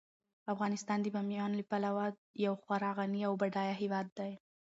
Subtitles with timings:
[0.53, 2.05] افغانستان د بامیان له پلوه
[2.45, 4.31] یو خورا غني او بډایه هیواد دی.